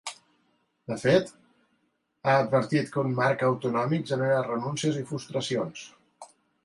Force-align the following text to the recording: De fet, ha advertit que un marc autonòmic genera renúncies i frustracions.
De 0.91 0.95
fet, 1.01 1.27
ha 2.25 2.37
advertit 2.45 2.89
que 2.95 3.03
un 3.03 3.13
marc 3.19 3.43
autonòmic 3.49 4.09
genera 4.13 4.41
renúncies 4.49 4.99
i 5.03 5.05
frustracions. 5.13 5.85